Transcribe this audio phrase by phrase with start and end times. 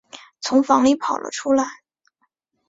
[0.39, 1.63] 从房里跑了出来